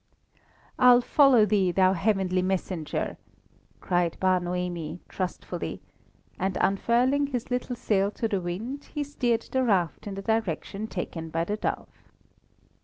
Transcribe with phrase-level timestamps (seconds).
[0.79, 3.17] "I'll follow thee, thou heavenly messenger!"
[3.81, 5.79] cried Bar Noemi, trustfully;
[6.39, 10.87] and unfurling his little sail to the wind, he steered the raft in the direction
[10.87, 12.03] taken by the dove.